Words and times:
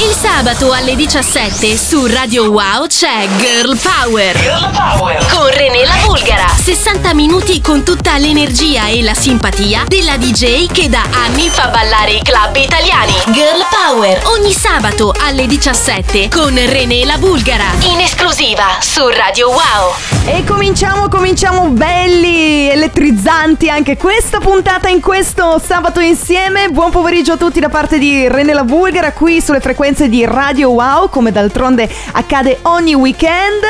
Il 0.00 0.14
sabato 0.14 0.70
alle 0.70 0.94
17 0.94 1.76
su 1.76 2.06
Radio 2.06 2.52
Wow 2.52 2.86
c'è 2.86 3.26
Girl 3.38 3.76
Power. 3.76 4.38
Girl 4.38 4.70
Power. 4.70 5.26
Con 5.26 5.50
René 5.50 5.84
la 5.84 5.96
Bulgara. 6.06 6.46
60 6.46 7.14
minuti 7.14 7.60
con 7.60 7.82
tutta 7.82 8.16
l'energia 8.16 8.86
e 8.86 9.02
la 9.02 9.14
simpatia 9.14 9.86
della 9.88 10.16
DJ 10.16 10.70
che 10.70 10.88
da 10.88 11.02
anni 11.10 11.48
fa 11.48 11.66
ballare 11.66 12.12
i 12.12 12.22
club 12.22 12.54
italiani. 12.54 13.10
Girl 13.32 13.66
Power. 13.68 14.22
Ogni 14.26 14.52
sabato 14.52 15.12
alle 15.18 15.48
17 15.48 16.28
con 16.28 16.54
René 16.54 17.04
la 17.04 17.18
Bulgara. 17.18 17.64
In 17.90 17.98
esclusiva 17.98 18.78
su 18.78 19.04
Radio 19.08 19.48
Wow. 19.48 19.94
E 20.26 20.44
cominciamo, 20.44 21.08
cominciamo 21.08 21.70
belli, 21.70 22.70
elettrizzanti 22.70 23.68
anche 23.68 23.96
questa 23.96 24.38
puntata 24.38 24.88
in 24.88 25.00
questo 25.00 25.60
sabato 25.64 25.98
insieme. 25.98 26.68
Buon 26.68 26.92
pomeriggio 26.92 27.32
a 27.32 27.36
tutti 27.36 27.58
da 27.58 27.68
parte 27.68 27.98
di 27.98 28.28
René 28.28 28.52
la 28.52 28.62
Bulgara 28.62 29.12
qui 29.12 29.40
sulle 29.40 29.58
frequenze 29.58 29.86
di 29.88 30.26
Radio 30.26 30.68
Wow, 30.72 31.08
come 31.08 31.32
d'altronde 31.32 31.88
accade 32.12 32.58
ogni 32.62 32.92
weekend. 32.92 33.62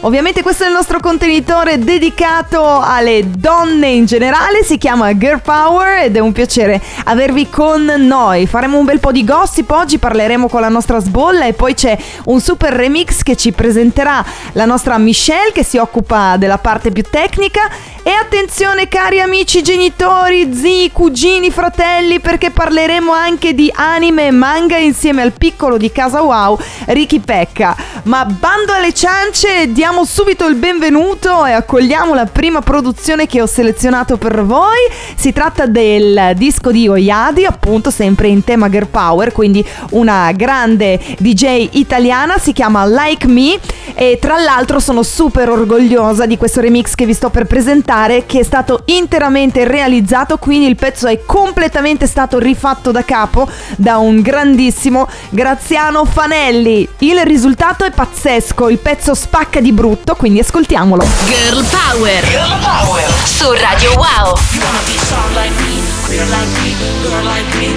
Ovviamente 0.00 0.40
questo 0.40 0.64
è 0.64 0.68
il 0.68 0.72
nostro 0.72 1.00
contenitore 1.00 1.78
dedicato 1.78 2.80
alle 2.80 3.24
donne 3.26 3.88
in 3.88 4.06
generale, 4.06 4.64
si 4.64 4.78
chiama 4.78 5.14
Girl 5.18 5.42
Power 5.42 6.04
ed 6.04 6.16
è 6.16 6.18
un 6.18 6.32
piacere 6.32 6.80
avervi 7.04 7.50
con 7.50 7.84
noi. 7.84 8.46
Faremo 8.46 8.78
un 8.78 8.86
bel 8.86 9.00
po' 9.00 9.12
di 9.12 9.22
gossip 9.22 9.70
oggi, 9.70 9.98
parleremo 9.98 10.48
con 10.48 10.62
la 10.62 10.70
nostra 10.70 10.98
sbolla 10.98 11.44
e 11.44 11.52
poi 11.52 11.74
c'è 11.74 11.96
un 12.24 12.40
super 12.40 12.72
remix 12.72 13.22
che 13.22 13.36
ci 13.36 13.52
presenterà 13.52 14.24
la 14.52 14.64
nostra 14.64 14.96
Michelle 14.96 15.52
che 15.52 15.62
si 15.62 15.76
occupa 15.76 16.38
della 16.38 16.58
parte 16.58 16.90
più 16.90 17.02
tecnica 17.02 17.68
e 18.06 18.12
attenzione 18.12 18.86
cari 18.86 19.18
amici 19.18 19.64
genitori, 19.64 20.54
zii, 20.54 20.92
cugini, 20.92 21.50
fratelli 21.50 22.20
perché 22.20 22.52
parleremo 22.52 23.10
anche 23.10 23.52
di 23.52 23.68
anime 23.74 24.28
e 24.28 24.30
manga 24.30 24.76
insieme 24.76 25.22
al 25.22 25.32
piccolo 25.32 25.76
di 25.76 25.90
Casa 25.90 26.22
Wow, 26.22 26.56
Ricky 26.84 27.18
Pecca. 27.18 27.74
Ma 28.04 28.24
bando 28.24 28.72
alle 28.72 28.92
ciance, 28.94 29.72
diamo 29.72 30.04
subito 30.04 30.46
il 30.46 30.54
benvenuto 30.54 31.44
e 31.46 31.50
accogliamo 31.50 32.14
la 32.14 32.26
prima 32.26 32.60
produzione 32.60 33.26
che 33.26 33.42
ho 33.42 33.46
selezionato 33.46 34.16
per 34.18 34.44
voi. 34.44 34.88
Si 35.16 35.32
tratta 35.32 35.66
del 35.66 36.34
disco 36.36 36.70
di 36.70 36.86
Oyadi, 36.86 37.44
appunto 37.44 37.90
sempre 37.90 38.28
in 38.28 38.44
tema 38.44 38.70
Girl 38.70 38.86
Power, 38.86 39.32
quindi 39.32 39.66
una 39.90 40.30
grande 40.30 41.00
DJ 41.18 41.70
italiana, 41.72 42.38
si 42.38 42.52
chiama 42.52 42.86
Like 42.86 43.26
Me 43.26 43.58
e 43.96 44.18
tra 44.20 44.38
l'altro 44.38 44.78
sono 44.78 45.02
super 45.02 45.50
orgogliosa 45.50 46.24
di 46.24 46.36
questo 46.36 46.60
remix 46.60 46.94
che 46.94 47.04
vi 47.04 47.12
sto 47.12 47.30
per 47.30 47.46
presentare 47.46 47.94
che 48.26 48.40
è 48.40 48.42
stato 48.42 48.82
interamente 48.86 49.66
realizzato, 49.66 50.36
quindi 50.36 50.66
il 50.66 50.76
pezzo 50.76 51.06
è 51.06 51.24
completamente 51.24 52.06
stato 52.06 52.38
rifatto 52.38 52.90
da 52.90 53.02
capo 53.04 53.48
da 53.76 53.96
un 53.96 54.20
grandissimo 54.20 55.08
Graziano 55.30 56.04
Fanelli. 56.04 56.86
Il 56.98 57.18
risultato 57.24 57.84
è 57.84 57.90
pazzesco, 57.90 58.68
il 58.68 58.78
pezzo 58.78 59.14
spacca 59.14 59.60
di 59.60 59.72
brutto, 59.72 60.14
quindi 60.14 60.40
ascoltiamolo. 60.40 61.06
Girl 61.24 61.64
Power. 61.64 62.22
Girl 62.28 62.58
Power. 62.60 63.04
Su 63.24 63.50
Radio 63.52 63.92
Wow. 63.94 64.36
You 64.52 64.60
wanna 64.60 64.82
be 64.84 64.98
soft 64.98 65.34
like 65.34 65.56
me, 65.56 65.80
queer 66.04 66.26
like 66.28 66.52
me, 66.60 66.74
girl 67.00 67.24
like 67.24 67.56
me. 67.56 67.72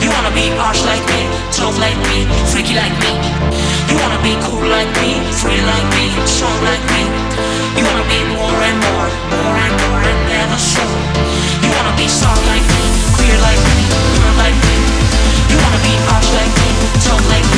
You 0.00 0.10
wanna 0.12 0.30
be 0.30 0.54
harsh 0.56 0.84
like 0.84 1.04
me, 1.10 1.26
tough 1.50 1.76
like 1.78 1.98
me, 2.06 2.26
freaky 2.46 2.74
like 2.74 2.94
me. 3.00 3.10
You 3.90 3.98
wanna 3.98 4.22
be 4.22 4.38
cool 4.46 4.68
like 4.68 4.88
me, 5.00 5.18
free 5.32 5.60
like 5.60 5.88
me, 5.96 6.14
strong 6.26 6.62
like 6.62 6.84
me. 6.92 7.27
Like 12.48 12.66
me, 12.74 12.82
queer 13.14 13.38
like 13.40 13.62
me, 13.70 13.78
girl 14.16 14.34
like 14.42 14.58
me. 14.66 14.76
You 15.50 15.56
wanna 15.62 15.80
be 15.86 15.94
harsh 16.08 16.30
like 16.34 16.52
me, 16.58 16.68
tough 17.04 17.24
like 17.30 17.46
me, 17.54 17.57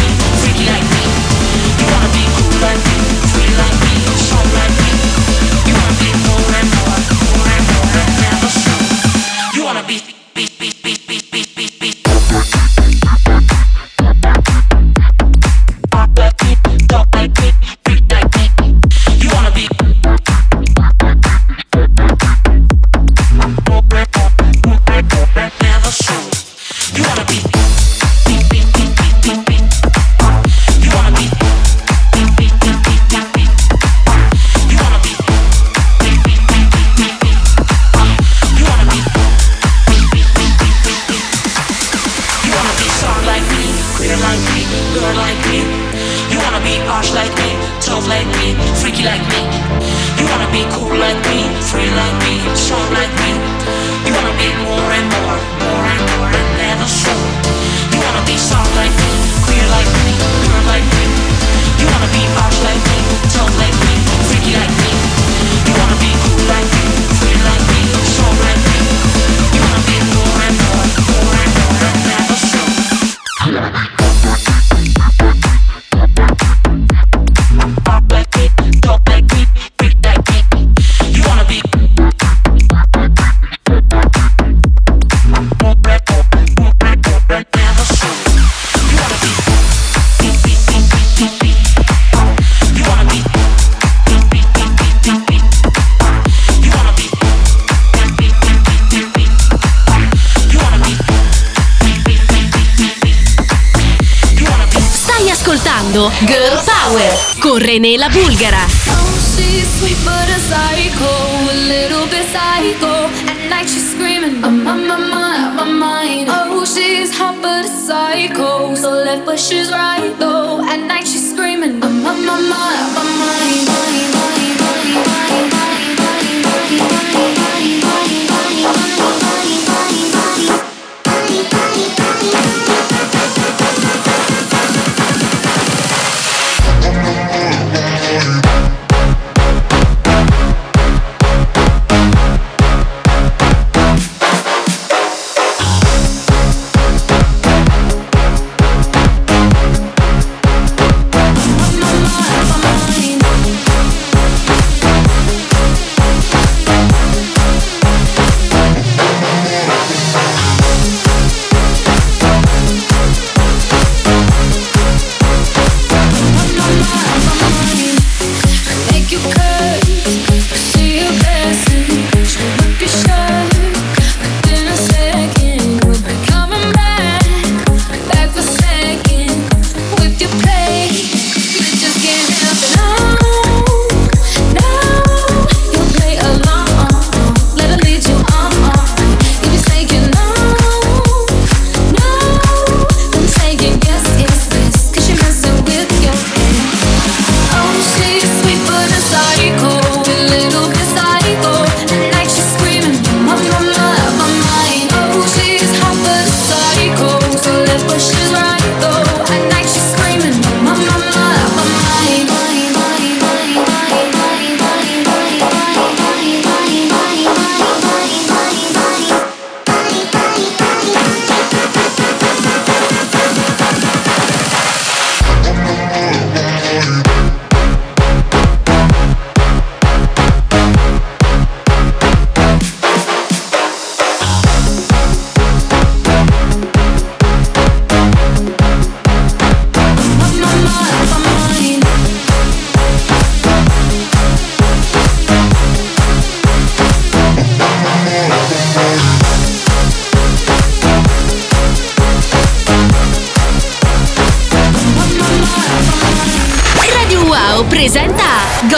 con 107.51 107.61
René 107.61 107.99
la 107.99 108.09
Bulgara. 108.09 108.65
Oh, 108.91 109.11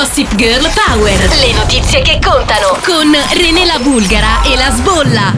Gossip 0.02 0.34
Girl 0.34 0.69
Power. 0.84 1.16
Le 1.38 1.52
notizie 1.52 2.02
che 2.02 2.19
contano 2.20 2.76
con 2.84 3.14
René 3.34 3.64
la 3.64 3.78
Bulgara 3.81 4.43
e 4.43 4.56
la 4.56 4.72
Sbolla. 4.72 5.32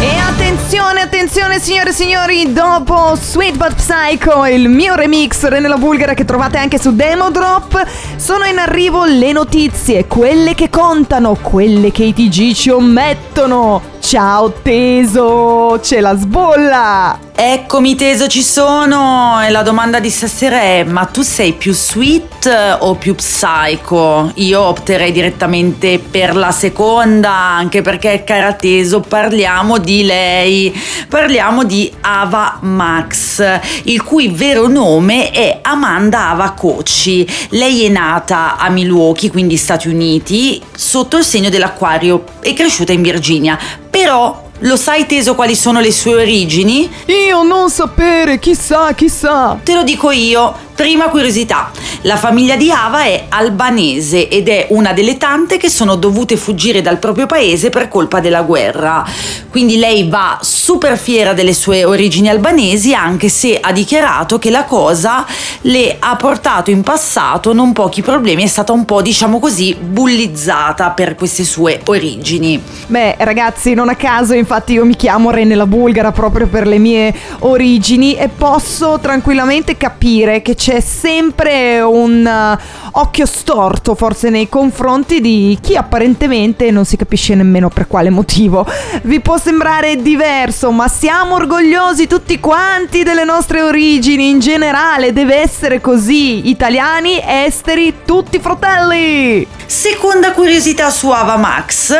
E 0.00 0.16
attenzione, 0.16 1.02
attenzione 1.02 1.60
signore 1.60 1.90
e 1.90 1.92
signori, 1.92 2.52
dopo 2.54 3.14
Sweet 3.14 3.58
But 3.58 3.74
Psycho, 3.74 4.46
il 4.46 4.70
mio 4.70 4.94
remix 4.94 5.44
René 5.44 5.68
la 5.68 5.76
Bulgara 5.76 6.14
che 6.14 6.24
trovate 6.24 6.56
anche 6.56 6.78
su 6.78 6.94
Demo 6.94 7.30
Drop, 7.30 7.84
sono 8.16 8.46
in 8.46 8.56
arrivo 8.56 9.04
le 9.04 9.32
notizie, 9.32 10.06
quelle 10.06 10.54
che 10.54 10.70
contano, 10.70 11.34
quelle 11.34 11.92
che 11.92 12.04
i 12.04 12.14
TG 12.14 12.54
ci 12.54 12.70
omettono. 12.70 13.96
Ciao 14.08 14.50
Teso, 14.62 15.78
c'è 15.82 16.00
la 16.00 16.16
sbolla! 16.16 17.18
Eccomi 17.40 17.94
teso, 17.94 18.26
ci 18.26 18.42
sono 18.42 19.40
e 19.46 19.50
la 19.50 19.62
domanda 19.62 20.00
di 20.00 20.10
stasera 20.10 20.60
è 20.60 20.82
ma 20.82 21.04
tu 21.04 21.22
sei 21.22 21.52
più 21.52 21.72
sweet 21.72 22.78
o 22.80 22.96
più 22.96 23.14
psycho? 23.14 24.32
Io 24.36 24.60
opterei 24.60 25.12
direttamente 25.12 26.00
per 26.00 26.34
la 26.34 26.50
seconda 26.50 27.30
anche 27.30 27.80
perché 27.80 28.24
cara 28.24 28.54
teso 28.54 28.98
parliamo 29.00 29.78
di 29.78 30.02
lei, 30.04 30.76
parliamo 31.08 31.62
di 31.62 31.92
Ava 32.00 32.58
Max 32.62 33.60
il 33.84 34.02
cui 34.02 34.28
vero 34.30 34.66
nome 34.66 35.30
è 35.30 35.60
Amanda 35.62 36.30
Ava 36.30 36.50
Kochi. 36.52 37.24
Lei 37.50 37.84
è 37.84 37.88
nata 37.88 38.56
a 38.56 38.68
Milwaukee, 38.68 39.30
quindi 39.30 39.56
Stati 39.56 39.86
Uniti, 39.86 40.60
sotto 40.74 41.16
il 41.16 41.24
segno 41.24 41.50
dell'acquario, 41.50 42.24
è 42.40 42.52
cresciuta 42.52 42.90
in 42.92 43.02
Virginia, 43.02 43.56
però 43.98 44.46
lo 44.60 44.76
sai 44.76 45.06
teso 45.06 45.34
quali 45.34 45.56
sono 45.56 45.80
le 45.80 45.90
sue 45.90 46.14
origini? 46.14 46.88
Io 47.06 47.42
non 47.42 47.68
sapere, 47.68 48.38
chissà, 48.38 48.92
chissà! 48.92 49.58
Te 49.60 49.74
lo 49.74 49.82
dico 49.82 50.12
io. 50.12 50.54
Prima 50.78 51.08
curiosità, 51.08 51.72
la 52.02 52.14
famiglia 52.14 52.54
di 52.54 52.70
Ava 52.70 53.02
è 53.02 53.24
albanese 53.30 54.28
ed 54.28 54.48
è 54.48 54.68
una 54.70 54.92
delle 54.92 55.16
tante 55.16 55.56
che 55.56 55.68
sono 55.68 55.96
dovute 55.96 56.36
fuggire 56.36 56.82
dal 56.82 56.98
proprio 56.98 57.26
paese 57.26 57.68
per 57.68 57.88
colpa 57.88 58.20
della 58.20 58.42
guerra. 58.42 59.04
Quindi 59.50 59.76
lei 59.76 60.08
va 60.08 60.38
super 60.40 60.96
fiera 60.96 61.32
delle 61.32 61.52
sue 61.52 61.82
origini 61.82 62.28
albanesi 62.28 62.94
anche 62.94 63.28
se 63.28 63.58
ha 63.58 63.72
dichiarato 63.72 64.38
che 64.38 64.50
la 64.50 64.62
cosa 64.66 65.26
le 65.62 65.96
ha 65.98 66.14
portato 66.14 66.70
in 66.70 66.82
passato 66.82 67.52
non 67.52 67.72
pochi 67.72 68.00
problemi, 68.00 68.44
è 68.44 68.46
stata 68.46 68.70
un 68.72 68.84
po' 68.84 69.02
diciamo 69.02 69.40
così 69.40 69.74
bullizzata 69.74 70.90
per 70.90 71.16
queste 71.16 71.42
sue 71.42 71.80
origini. 71.86 72.62
Beh, 72.86 73.16
ragazzi, 73.18 73.74
non 73.74 73.88
a 73.88 73.96
caso, 73.96 74.32
infatti 74.32 74.74
io 74.74 74.84
mi 74.84 74.94
chiamo 74.94 75.32
Rene 75.32 75.56
la 75.56 75.66
Bulgara 75.66 76.12
proprio 76.12 76.46
per 76.46 76.68
le 76.68 76.78
mie 76.78 77.12
origini 77.40 78.14
e 78.14 78.28
posso 78.28 79.00
tranquillamente 79.02 79.76
capire 79.76 80.40
che 80.40 80.54
c'è 80.54 80.66
sempre 80.80 81.80
un 81.80 82.24
uh, 82.24 82.98
occhio 83.00 83.26
storto 83.26 83.94
forse 83.94 84.28
nei 84.30 84.48
confronti 84.48 85.20
di 85.20 85.58
chi 85.60 85.76
apparentemente 85.76 86.70
non 86.70 86.84
si 86.84 86.96
capisce 86.96 87.34
nemmeno 87.34 87.68
per 87.68 87.86
quale 87.86 88.10
motivo. 88.10 88.66
Vi 89.02 89.20
può 89.20 89.38
sembrare 89.38 89.96
diverso, 89.96 90.70
ma 90.70 90.86
siamo 90.88 91.36
orgogliosi 91.36 92.06
tutti 92.06 92.38
quanti 92.38 93.02
delle 93.02 93.24
nostre 93.24 93.62
origini 93.62 94.28
in 94.28 94.38
generale, 94.40 95.12
deve 95.12 95.36
essere 95.36 95.80
così. 95.80 96.48
Italiani, 96.48 97.20
esteri, 97.24 97.94
tutti 98.04 98.38
fratelli. 98.38 99.46
Seconda 99.66 100.32
curiosità 100.32 100.88
su 100.88 101.10
Ava 101.10 101.36
Max 101.36 101.94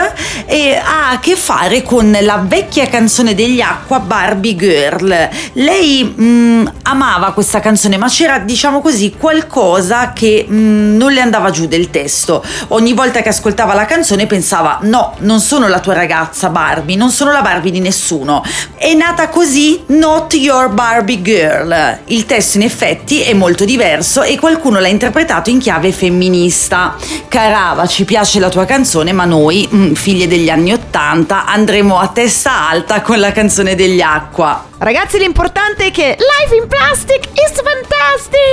eh, 0.47 0.75
ha 0.83 1.11
a 1.11 1.19
che 1.19 1.37
fare 1.37 1.83
con 1.83 2.17
la 2.23 2.43
vecchia 2.45 2.87
canzone 2.87 3.35
degli 3.35 3.61
Acqua 3.61 4.01
Barbie 4.01 4.57
Girl. 4.57 5.29
Lei 5.53 6.15
mm, 6.19 6.67
amava 6.85 7.33
questa 7.33 7.61
canzone, 7.61 7.99
ma 7.99 8.09
c'era 8.09 8.39
diciamo 8.59 8.81
così 8.81 9.15
qualcosa 9.17 10.13
che 10.13 10.45
mm, 10.51 10.97
non 10.97 11.13
le 11.13 11.21
andava 11.21 11.51
giù 11.51 11.69
del 11.69 11.91
testo. 11.91 12.45
Ogni 12.69 12.93
volta 12.93 13.23
che 13.23 13.29
ascoltava 13.29 13.73
la 13.73 13.85
canzone 13.85 14.27
pensava 14.27 14.81
no, 14.83 15.15
non 15.21 15.39
sono 15.39 15.69
la 15.69 15.79
tua 15.79 15.95
ragazza 15.95 16.49
Barbie, 16.49 16.97
non 16.97 17.11
sono 17.11 17.31
la 17.31 17.41
Barbie 17.41 17.71
di 17.71 17.79
nessuno. 17.79 18.43
È 18.75 18.93
nata 18.95 19.29
così 19.29 19.85
Not 19.87 20.35
Your 20.35 20.71
Barbie 20.71 21.23
Girl. 21.23 21.99
Il 22.07 22.27
testo 22.27 22.57
in 22.57 22.65
effetti 22.65 23.23
è 23.23 23.33
molto 23.33 23.65
diverso 23.65 24.23
e 24.23 24.37
qualcuno 24.37 24.81
l'ha 24.81 24.89
interpretato 24.89 25.51
in 25.51 25.61
chiave 25.61 25.93
femminista. 25.93 26.97
Cara 27.29 27.69
Ava, 27.69 27.87
ci 27.87 28.05
piace 28.05 28.41
la 28.41 28.49
tua 28.49 28.65
canzone, 28.65 29.13
ma 29.13 29.25
noi, 29.25 29.69
mm, 29.73 29.93
figlie 29.93 30.27
degli 30.27 30.51
anni 30.51 30.73
Ottanta, 30.73 31.45
andremo 31.45 31.97
a 31.97 32.09
testa 32.09 32.69
alta 32.69 33.03
con 33.03 33.21
la 33.21 33.31
canzone 33.31 33.77
degli 33.77 34.01
Acqua. 34.01 34.65
Ragazzi, 34.79 35.19
l'importante 35.19 35.87
è 35.87 35.91
che 35.93 36.17
Life 36.19 36.55
in 36.57 36.67
Plastic 36.67 37.29
is 37.35 37.53
fantastic! 37.63 38.48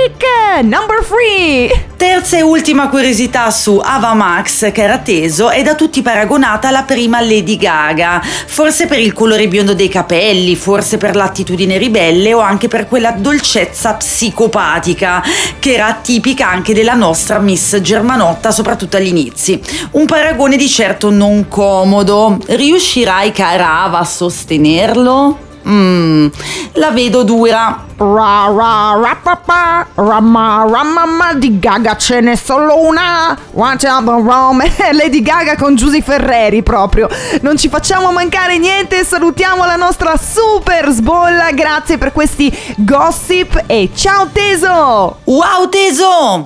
Number 0.62 1.04
3! 1.04 1.86
Terza 1.96 2.38
e 2.38 2.42
ultima 2.42 2.88
curiosità 2.88 3.50
su 3.50 3.78
Ava 3.82 4.14
Max, 4.14 4.72
che 4.72 4.82
era 4.82 4.98
teso, 4.98 5.50
è 5.50 5.62
da 5.62 5.74
tutti 5.74 6.00
paragonata 6.00 6.68
alla 6.68 6.82
prima 6.82 7.20
Lady 7.20 7.56
Gaga, 7.56 8.22
forse 8.22 8.86
per 8.86 8.98
il 8.98 9.12
colore 9.12 9.48
biondo 9.48 9.74
dei 9.74 9.88
capelli, 9.88 10.56
forse 10.56 10.96
per 10.96 11.14
l'attitudine 11.14 11.76
ribelle 11.76 12.32
o 12.32 12.40
anche 12.40 12.68
per 12.68 12.88
quella 12.88 13.12
dolcezza 13.12 13.94
psicopatica 13.94 15.22
che 15.58 15.74
era 15.74 15.98
tipica 16.00 16.48
anche 16.48 16.72
della 16.72 16.94
nostra 16.94 17.38
Miss 17.38 17.76
Germanotta, 17.76 18.50
soprattutto 18.50 18.96
agli 18.96 19.08
inizi. 19.08 19.60
Un 19.92 20.06
paragone 20.06 20.56
di 20.56 20.68
certo 20.68 21.10
non 21.10 21.48
comodo. 21.48 22.38
Riuscirai, 22.46 23.30
cara 23.30 23.82
Ava, 23.82 23.98
a 23.98 24.04
sostenerlo? 24.04 25.45
Mmm, 25.66 26.28
la 26.74 26.90
vedo 26.90 27.24
dura. 27.24 27.84
Ra 27.98 28.52
ra 28.54 28.94
ra 29.00 29.16
pa 29.22 29.36
pa, 29.36 29.86
ramma 29.94 30.66
ramma 30.68 31.32
di 31.32 31.58
Gaga 31.58 31.96
ce 31.96 32.20
n'è 32.20 32.36
solo 32.36 32.78
una. 32.78 33.36
Watch 33.52 33.84
out 33.84 34.04
Rome. 34.04 34.70
Lady 34.92 35.22
Gaga 35.22 35.56
con 35.56 35.74
Giusy 35.74 36.02
Ferreri 36.02 36.62
proprio. 36.62 37.08
Non 37.40 37.56
ci 37.56 37.68
facciamo 37.68 38.12
mancare 38.12 38.58
niente. 38.58 39.02
Salutiamo 39.02 39.64
la 39.64 39.76
nostra 39.76 40.16
super 40.16 40.90
sbolla. 40.90 41.50
Grazie 41.52 41.98
per 41.98 42.12
questi 42.12 42.54
gossip 42.76 43.64
e 43.66 43.90
ciao 43.94 44.28
teso. 44.32 45.18
Wow, 45.24 45.68
teso! 45.70 46.42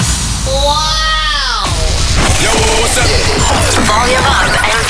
René 3.93 4.90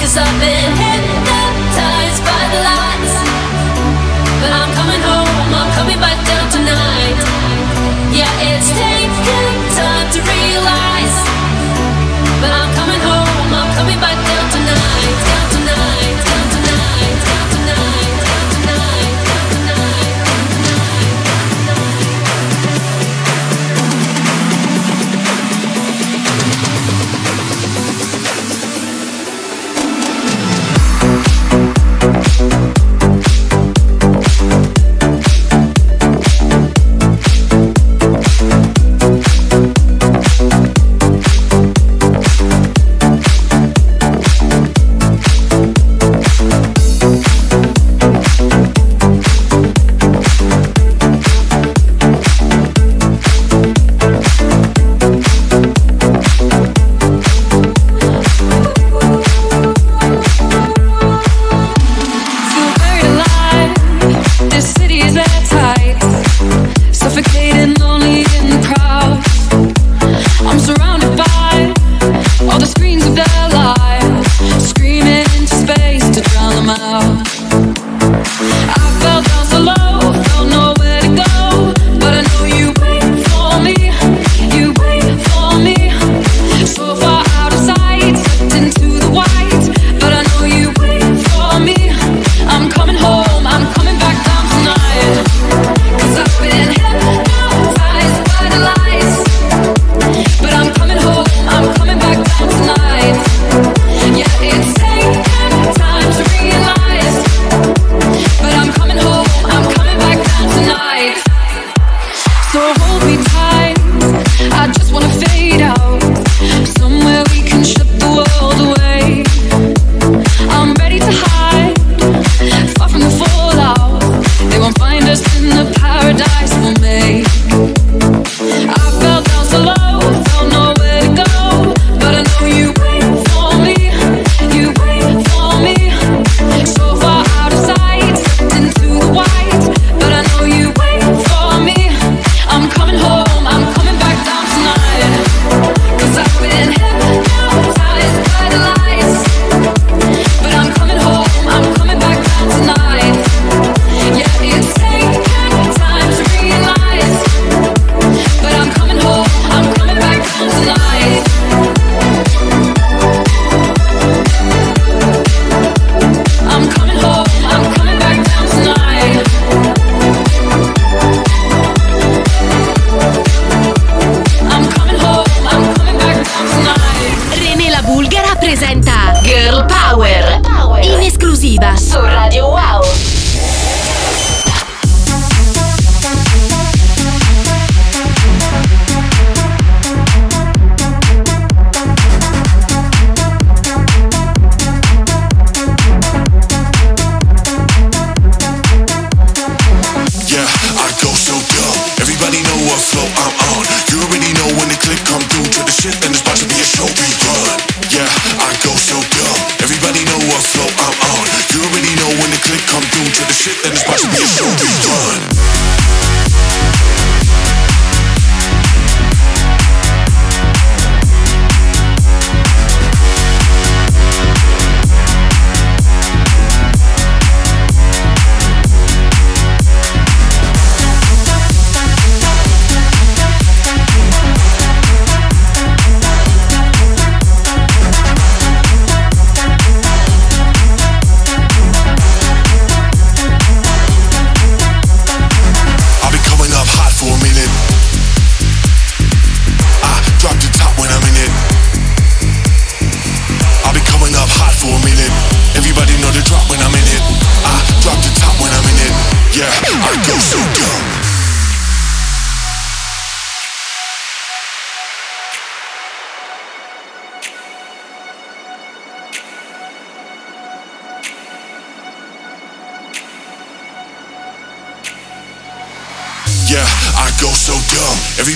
Cause 0.00 0.16
I've 0.16 0.40
been 0.40 0.76
hypnotized 0.76 1.49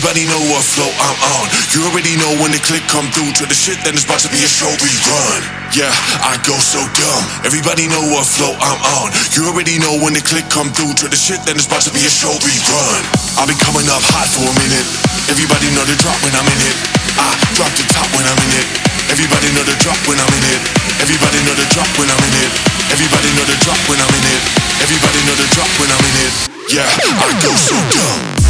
Everybody 0.05 0.29
know 0.29 0.53
what 0.53 0.61
flow 0.61 0.93
I'm 1.01 1.17
on. 1.41 1.49
You 1.73 1.81
already 1.89 2.13
know 2.21 2.29
when 2.37 2.53
the 2.53 2.61
click 2.61 2.85
come 2.93 3.09
through 3.09 3.33
to 3.41 3.49
the 3.49 3.57
shit, 3.57 3.81
then 3.89 3.97
it's 3.97 4.05
about 4.05 4.21
to 4.21 4.29
be 4.29 4.37
a 4.37 4.51
show 4.53 4.69
we 4.85 4.93
run. 5.09 5.41
Yeah, 5.73 5.89
I 6.21 6.37
go 6.45 6.53
so 6.61 6.77
dumb. 6.93 7.25
Everybody 7.41 7.89
know 7.89 8.05
what 8.13 8.29
flow 8.29 8.53
I'm 8.53 8.77
on. 9.01 9.09
You 9.33 9.49
already 9.49 9.81
know 9.81 9.97
when 10.05 10.13
the 10.13 10.21
click 10.21 10.45
come 10.53 10.69
through 10.77 10.93
to 11.01 11.09
the 11.09 11.17
shit, 11.17 11.41
then 11.49 11.57
it's 11.57 11.65
about 11.65 11.89
to 11.89 11.93
be 11.97 12.05
a 12.05 12.13
show 12.13 12.29
we 12.45 12.53
run. 12.69 13.01
I'll 13.41 13.49
be 13.49 13.57
coming 13.57 13.89
up 13.89 14.05
hot 14.13 14.29
for 14.29 14.45
a 14.45 14.55
minute. 14.61 14.85
Everybody 15.33 15.73
know 15.73 15.89
the 15.89 15.97
drop 15.97 16.21
when 16.21 16.37
I'm 16.37 16.53
in 16.53 16.61
it. 16.69 16.77
I 17.17 17.33
drop 17.57 17.73
the 17.73 17.89
top 17.89 18.05
when 18.13 18.29
I'm 18.29 18.37
in 18.45 18.61
it. 18.61 18.69
Everybody 19.09 19.57
know 19.57 19.65
the 19.65 19.73
drop 19.81 19.97
when 20.05 20.21
I'm 20.21 20.35
in 20.37 20.45
it. 20.53 20.61
Everybody 21.01 21.41
know 21.49 21.57
the 21.57 21.65
drop 21.73 21.89
when 21.97 22.13
I'm 22.13 22.21
in 22.29 22.35
it. 22.45 22.53
Everybody 22.93 23.33
know 23.41 23.49
the 23.49 23.57
drop 23.65 23.81
when 23.89 23.97
I'm 24.05 24.13
in 24.13 24.25
it. 24.37 24.43
Everybody 24.85 25.21
know 25.25 25.37
the 25.41 25.49
drop 25.57 25.73
when 25.81 25.89
I'm 25.89 26.05
in 26.05 26.17
it. 26.29 26.33
Yeah, 26.77 26.93
I 26.93 27.33
go 27.41 27.57
so 27.57 27.77
dumb. 27.89 28.44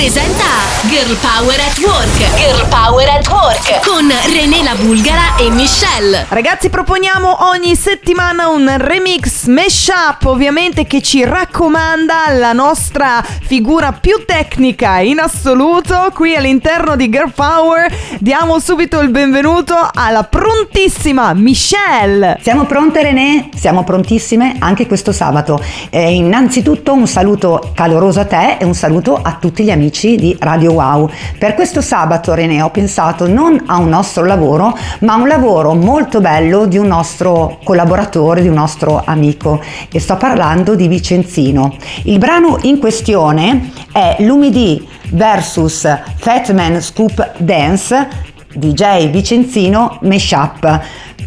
Presenta 0.00 0.39
Girl 0.88 1.14
Power 1.20 1.60
at 1.60 1.78
Work. 1.78 2.36
Girl 2.36 2.66
Power 2.68 3.06
at 3.08 3.28
Work 3.28 3.86
con 3.86 4.08
René 4.32 4.62
la 4.62 4.74
Bulgara 4.80 5.36
e 5.36 5.50
Michelle. 5.50 6.24
Ragazzi, 6.28 6.70
proponiamo 6.70 7.48
ogni 7.50 7.76
settimana 7.76 8.48
un 8.48 8.72
remix 8.78 9.44
mashup, 9.44 10.24
ovviamente 10.24 10.86
che 10.86 11.02
ci 11.02 11.22
raccomanda 11.24 12.30
la 12.30 12.52
nostra 12.52 13.22
figura 13.22 13.92
più 13.92 14.24
tecnica 14.24 15.00
in 15.00 15.18
assoluto. 15.18 16.10
Qui 16.14 16.34
all'interno 16.34 16.96
di 16.96 17.10
Girl 17.10 17.32
Power 17.32 17.92
diamo 18.18 18.58
subito 18.58 19.00
il 19.00 19.10
benvenuto 19.10 19.74
alla 19.92 20.24
prontissima 20.24 21.34
Michelle. 21.34 22.38
Siamo 22.40 22.64
pronte 22.64 23.02
René? 23.02 23.50
Siamo 23.54 23.84
prontissime 23.84 24.56
anche 24.58 24.86
questo 24.86 25.12
sabato. 25.12 25.62
Eh, 25.90 26.14
innanzitutto 26.14 26.94
un 26.94 27.06
saluto 27.06 27.72
caloroso 27.74 28.20
a 28.20 28.24
te 28.24 28.56
e 28.58 28.64
un 28.64 28.74
saluto 28.74 29.20
a 29.20 29.36
tutti 29.38 29.62
gli 29.62 29.70
amici 29.70 30.16
di 30.16 30.34
Radio 30.40 30.59
Wow. 30.66 31.10
Per 31.38 31.54
questo 31.54 31.80
sabato 31.80 32.34
René 32.34 32.62
ho 32.62 32.70
pensato 32.70 33.28
non 33.28 33.62
a 33.66 33.78
un 33.78 33.88
nostro 33.88 34.24
lavoro, 34.24 34.76
ma 35.00 35.14
a 35.14 35.16
un 35.16 35.28
lavoro 35.28 35.74
molto 35.74 36.20
bello 36.20 36.66
di 36.66 36.78
un 36.78 36.86
nostro 36.86 37.58
collaboratore, 37.64 38.42
di 38.42 38.48
un 38.48 38.54
nostro 38.54 39.02
amico 39.04 39.60
e 39.90 40.00
sto 40.00 40.16
parlando 40.16 40.74
di 40.74 40.88
Vicenzino. 40.88 41.76
Il 42.04 42.18
brano 42.18 42.58
in 42.62 42.78
questione 42.78 43.70
è 43.92 44.16
Lumidì 44.20 44.86
versus 45.10 45.86
Fatman 46.16 46.80
Scoop 46.80 47.38
Dance 47.38 48.28
DJ 48.52 49.10
Vicenzino 49.10 49.98
Mashup. 50.02 50.80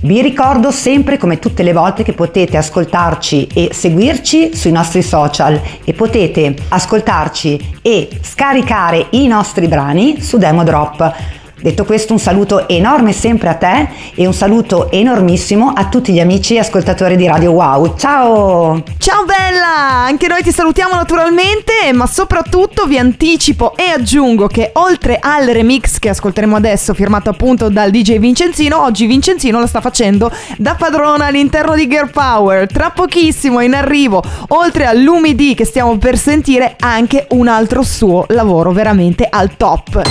Vi 0.04 0.22
ricordo 0.22 0.70
sempre 0.70 1.18
come 1.18 1.40
tutte 1.40 1.64
le 1.64 1.72
volte 1.72 2.04
che 2.04 2.12
potete 2.12 2.58
ascoltarci 2.58 3.48
e 3.54 3.70
seguirci 3.72 4.54
sui 4.54 4.74
nostri 4.74 5.02
social 5.02 5.58
e 5.86 5.94
potete 5.94 6.56
ascoltarci 6.68 7.78
e 7.82 8.10
scaricare 8.22 9.08
i 9.12 9.28
nostri 9.28 9.70
brani 9.70 10.20
su 10.20 10.38
Demo 10.38 10.66
Drop. 10.66 11.43
Detto 11.64 11.86
questo 11.86 12.12
un 12.12 12.20
saluto 12.20 12.68
enorme 12.68 13.14
sempre 13.14 13.48
a 13.48 13.54
te 13.54 13.88
e 14.16 14.28
un 14.28 14.34
saluto 14.34 14.92
enormissimo 14.92 15.72
a 15.74 15.88
tutti 15.88 16.12
gli 16.12 16.20
amici 16.20 16.56
e 16.56 16.60
ascoltatori 16.60 17.16
di 17.16 17.26
Radio 17.26 17.52
Wow. 17.52 17.96
Ciao! 17.96 18.84
Ciao 18.98 19.24
bella! 19.24 20.04
Anche 20.04 20.28
noi 20.28 20.44
ti 20.44 20.52
salutiamo 20.52 20.94
naturalmente, 20.94 21.94
ma 21.94 22.06
soprattutto 22.06 22.86
vi 22.86 22.98
anticipo 22.98 23.78
e 23.78 23.84
aggiungo 23.84 24.48
che 24.48 24.72
oltre 24.74 25.20
al 25.22 25.46
remix 25.46 26.00
che 26.00 26.10
ascolteremo 26.10 26.58
adesso, 26.58 26.94
firmato 26.94 27.30
appunto 27.30 27.70
dal 27.70 27.92
DJ 27.92 28.18
Vincenzino, 28.18 28.84
oggi 28.84 29.06
Vincenzino 29.06 29.58
lo 29.58 29.66
sta 29.66 29.80
facendo 29.80 30.30
da 30.58 30.76
padrona 30.76 31.28
all'interno 31.28 31.76
di 31.76 31.88
Girl 31.88 32.12
Power. 32.12 32.68
Tra 32.68 32.90
pochissimo 32.90 33.62
è 33.62 33.64
in 33.64 33.76
arrivo, 33.76 34.22
oltre 34.50 34.86
all'Umidi 34.86 35.56
che 35.56 35.64
stiamo 35.64 35.98
per 35.98 36.18
sentire, 36.18 36.76
anche 36.78 37.26
un 37.30 37.48
altro 37.48 37.84
suo 37.84 38.26
lavoro 38.28 38.74
veramente 38.74 39.26
al 39.30 39.56
top. 39.56 40.02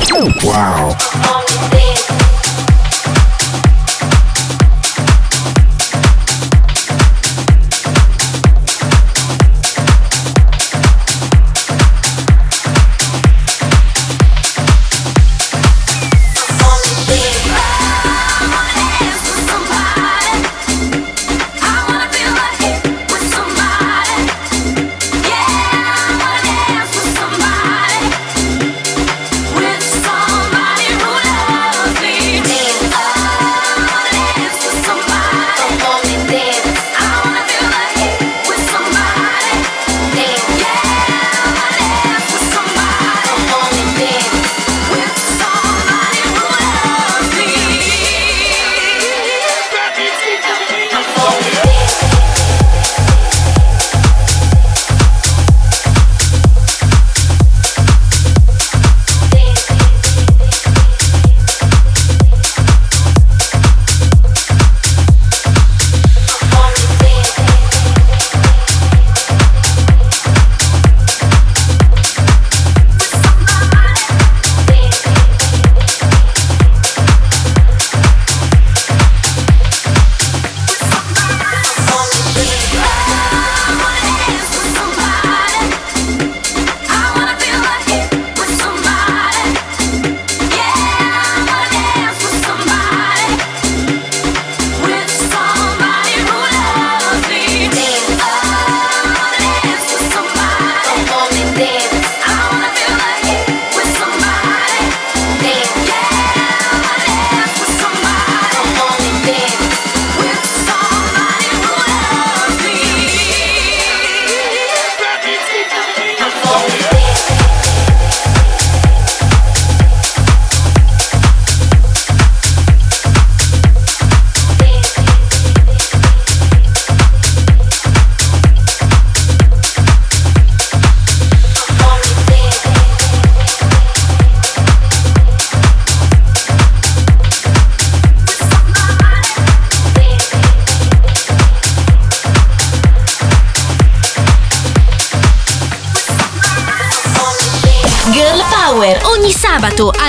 Girl 1.49 2.42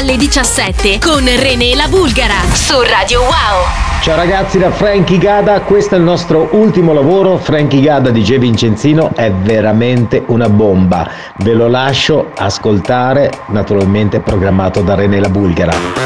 alle 0.04 0.18
17 0.18 1.00
con 1.00 1.24
René 1.24 1.76
la 1.76 1.88
Bulgara 1.88 2.36
su 2.52 2.74
Radio 2.82 3.22
Wow. 3.22 4.02
Ciao 4.02 4.18
ragazzi 4.18 4.60
da 4.60 4.70
Frankie 4.70 5.18
Gada, 5.18 5.62
questo 5.62 5.96
è 5.96 5.98
il 5.98 6.04
nostro 6.04 6.50
ultimo 6.52 6.92
lavoro, 6.92 7.38
Frankie 7.38 7.80
Gada 7.80 8.10
di 8.10 8.22
J. 8.22 8.38
Vincenzino 8.38 9.16
è 9.16 9.32
veramente 9.32 10.22
una 10.28 10.50
bomba, 10.50 11.10
ve 11.38 11.54
lo 11.54 11.70
lascio 11.70 12.32
ascoltare, 12.36 13.32
naturalmente 13.48 14.20
programmato 14.20 14.82
da 14.82 14.96
René 14.96 15.22
la 15.22 15.30
Bulgara. 15.30 16.03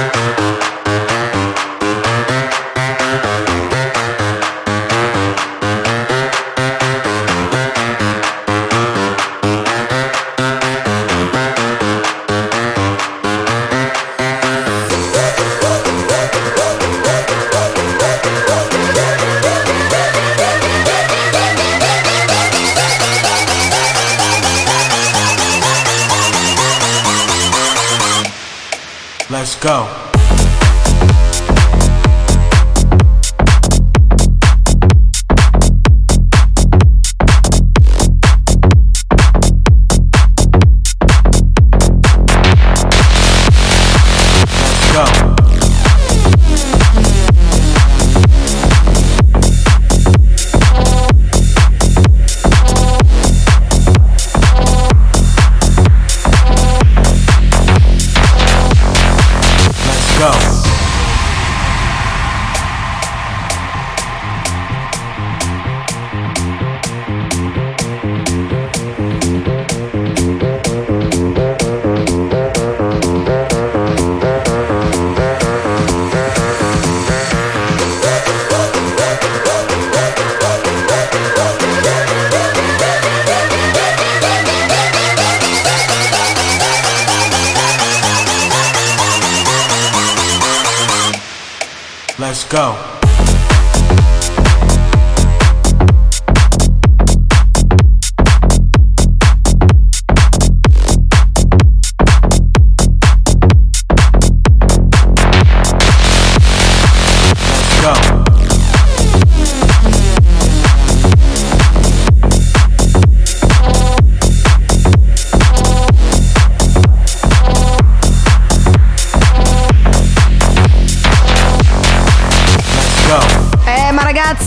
Let's 92.19 92.45
go. 92.45 92.96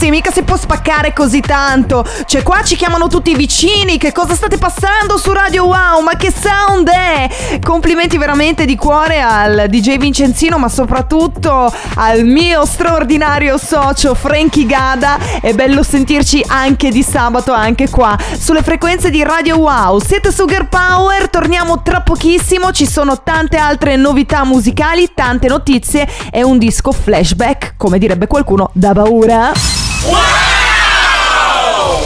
ragazzi, 0.01 0.11
mica 0.11 0.31
si 0.31 0.43
può 0.43 0.57
spaccare 0.57 1.13
così 1.13 1.41
tanto. 1.41 2.07
Cioè, 2.25 2.43
qua 2.43 2.63
ci 2.63 2.77
chiamano 2.77 3.09
tutti 3.09 3.33
i 3.33 3.35
vicini. 3.35 3.99
Che 3.99 4.13
cosa 4.13 4.35
state 4.35 4.57
passando 4.57 5.19
su 5.19 5.33
Radio 5.33 5.67
Wow? 5.67 6.03
Ma 6.03 6.17
che 6.17 6.33
sound 6.33 6.89
è? 6.89 7.29
Complimenti 7.63 8.17
veramente 8.17 8.65
di 8.65 8.77
cuore 8.77 9.21
al 9.21 9.67
DJ 9.69 9.99
Vincenzino, 9.99 10.59
ma 10.59 10.69
soprattutto 10.69 11.73
al 11.97 12.25
mio 12.25 12.65
straordinario 12.65 13.59
socio 13.59 14.15
Frankie 14.15 14.65
Gada. 14.65 15.19
È 15.41 15.53
bello 15.53 15.83
sentirci 15.83 16.43
anche 16.47 16.91
di 16.91 17.03
sabato, 17.03 17.53
anche 17.53 17.91
qua, 17.91 18.17
sulle 18.39 18.63
frequenze 18.63 19.11
di 19.11 19.23
Radio 19.23 19.59
Wow. 19.59 20.01
Siete 20.01 20.33
su 20.33 20.47
Girl 20.47 20.69
Power, 20.69 21.29
torniamo 21.29 21.83
tra 21.83 22.01
pochissimo. 22.01 22.73
Ci 22.73 22.87
sono 22.87 23.23
tante 23.23 23.59
altre 23.59 23.97
novità 23.97 24.45
musicali, 24.45 25.11
tante 25.15 25.49
notizie 25.49 26.09
e 26.31 26.43
un 26.43 26.57
disco 26.57 26.93
flashback, 26.93 27.75
come 27.77 27.99
direbbe 27.99 28.27
qualcuno, 28.27 28.71
da 28.73 28.93
paura. 28.93 29.90
Wow! 30.03 32.01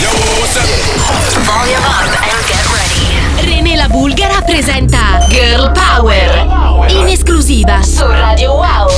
Yo, 0.00 0.08
what's 0.40 0.56
up? 0.56 0.64
Volume 1.44 1.84
up 1.84 2.08
and 2.08 2.46
get 2.48 2.64
ready. 2.72 3.04
René 3.46 3.76
la 3.76 3.88
Bulgara 3.88 4.40
presenta 4.46 5.26
Girl 5.28 5.70
Power. 5.72 6.88
In 6.88 7.08
esclusiva 7.08 7.82
su 7.82 8.06
Radio 8.06 8.54
Wow. 8.54 8.88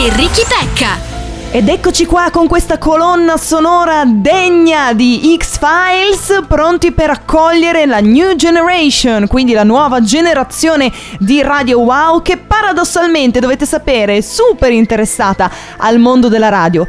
E 0.00 0.08
Ricky 0.16 0.44
Pecca. 0.48 0.96
Ed 1.52 1.68
eccoci 1.68 2.06
qua 2.06 2.30
con 2.30 2.46
questa 2.46 2.78
colonna 2.78 3.36
sonora 3.36 4.04
degna 4.06 4.94
di 4.94 5.36
X-Files, 5.36 6.44
pronti 6.48 6.92
per 6.92 7.10
accogliere 7.10 7.84
la 7.84 8.00
New 8.00 8.34
Generation, 8.34 9.26
quindi 9.26 9.52
la 9.52 9.64
nuova 9.64 10.00
generazione 10.00 10.90
di 11.18 11.42
Radio 11.42 11.80
Wow 11.80 12.22
che 12.22 12.38
paradossalmente 12.38 13.40
dovete 13.40 13.66
sapere 13.66 14.18
è 14.18 14.20
super 14.22 14.72
interessata 14.72 15.50
al 15.76 15.98
mondo 15.98 16.28
della 16.28 16.48
radio. 16.48 16.86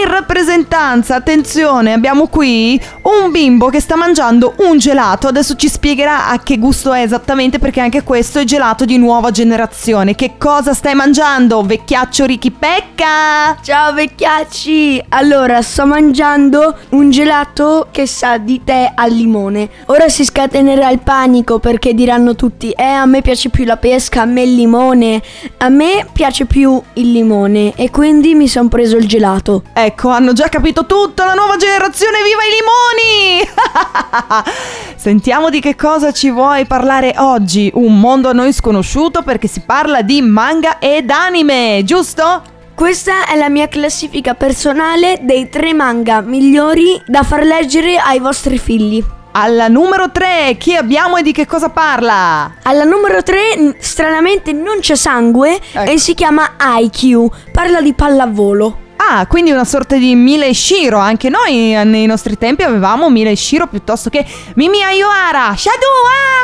In 0.00 0.08
rappresentanza, 0.08 1.16
attenzione, 1.16 1.92
abbiamo 1.92 2.26
qui 2.28 2.80
un 3.02 3.30
bimbo 3.30 3.68
che 3.68 3.80
sta 3.80 3.96
mangiando 3.96 4.54
un 4.58 4.78
gelato, 4.78 5.28
adesso 5.28 5.56
ci 5.56 5.68
spiegherà 5.68 6.28
a 6.28 6.38
che 6.38 6.58
gusto 6.58 6.92
è 6.92 7.02
esattamente 7.02 7.58
perché 7.58 7.80
anche 7.80 8.02
questo 8.02 8.38
è 8.38 8.44
gelato 8.44 8.84
di 8.84 8.96
nuova 8.96 9.30
generazione. 9.30 10.14
Che 10.14 10.34
cosa 10.38 10.72
stai 10.72 10.94
mangiando, 10.94 11.62
vecchiaccio 11.62 12.24
Ricky 12.24 12.50
Pecca? 12.50 13.58
Ciao 13.62 13.92
vecchiacci! 13.92 15.04
Allora, 15.10 15.60
sto 15.60 15.86
mangiando 15.86 16.76
un 16.90 17.10
gelato 17.10 17.88
che 17.90 18.06
sa 18.06 18.38
di 18.38 18.62
tè 18.64 18.92
al 18.94 19.12
limone. 19.12 19.68
Ora 19.86 20.08
si 20.08 20.24
scatenerà 20.24 20.90
il 20.90 21.00
panico 21.00 21.58
perché 21.58 21.94
diranno 21.94 22.34
tutti: 22.34 22.70
Eh, 22.70 22.82
a 22.82 23.04
me 23.06 23.20
piace 23.20 23.50
più 23.50 23.64
la 23.64 23.76
pesca, 23.76 24.22
a 24.22 24.24
me 24.24 24.42
il 24.42 24.54
limone. 24.54 25.20
A 25.58 25.68
me 25.68 26.06
piace 26.12 26.46
più 26.46 26.80
il 26.94 27.12
limone 27.12 27.74
e 27.74 27.90
quindi 27.90 28.34
mi 28.34 28.48
sono 28.48 28.68
preso 28.68 28.96
il 28.96 29.06
gelato. 29.06 29.62
Ecco, 29.72 29.89
hanno 30.02 30.32
già 30.32 30.48
capito 30.48 30.86
tutto, 30.86 31.24
la 31.24 31.34
nuova 31.34 31.56
generazione, 31.56 32.18
viva 32.22 32.42
i 32.44 33.38
limoni! 33.38 33.48
Sentiamo 34.96 35.50
di 35.50 35.60
che 35.60 35.76
cosa 35.76 36.12
ci 36.12 36.30
vuoi 36.30 36.66
parlare 36.66 37.14
oggi. 37.18 37.70
Un 37.74 37.98
mondo 37.98 38.28
a 38.28 38.32
noi 38.32 38.52
sconosciuto 38.52 39.22
perché 39.22 39.48
si 39.48 39.60
parla 39.60 40.02
di 40.02 40.20
manga 40.22 40.78
ed 40.78 41.10
anime, 41.10 41.82
giusto? 41.84 42.42
Questa 42.74 43.26
è 43.26 43.36
la 43.36 43.48
mia 43.48 43.68
classifica 43.68 44.34
personale 44.34 45.18
dei 45.22 45.48
tre 45.48 45.74
manga 45.74 46.20
migliori 46.20 47.00
da 47.06 47.22
far 47.22 47.44
leggere 47.44 47.96
ai 47.96 48.18
vostri 48.18 48.58
figli. 48.58 49.04
Alla 49.32 49.68
numero 49.68 50.10
3, 50.10 50.56
chi 50.58 50.74
abbiamo 50.74 51.16
e 51.16 51.22
di 51.22 51.30
che 51.32 51.46
cosa 51.46 51.68
parla? 51.68 52.54
Alla 52.62 52.84
numero 52.84 53.22
3, 53.22 53.76
stranamente 53.78 54.52
non 54.52 54.80
c'è 54.80 54.96
sangue 54.96 55.60
Ecco. 55.72 55.90
e 55.90 55.98
si 55.98 56.14
chiama 56.14 56.56
IQ. 56.58 57.28
Parla 57.52 57.80
di 57.80 57.92
pallavolo. 57.92 58.88
Ah, 59.02 59.26
quindi 59.26 59.50
una 59.50 59.64
sorta 59.64 59.96
di 59.96 60.14
Mila 60.14 60.44
e 60.44 60.54
Shiro. 60.54 60.98
Anche 60.98 61.30
noi 61.30 61.74
eh, 61.74 61.84
nei 61.84 62.04
nostri 62.04 62.36
tempi 62.36 62.64
avevamo 62.64 63.08
Mila 63.08 63.30
e 63.30 63.36
Shiro 63.36 63.66
piuttosto 63.66 64.10
che 64.10 64.26
Mimi 64.56 64.82
Ayuara, 64.82 65.54
Shadow 65.56 65.88
ah, 66.06 66.40